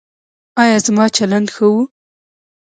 ایا 0.61 0.77
زما 0.85 1.05
چلند 1.17 1.47
ښه 1.55 1.67
و؟ 1.73 1.75